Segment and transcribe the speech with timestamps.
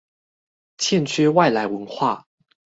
[0.79, 2.25] 欠缺外來文化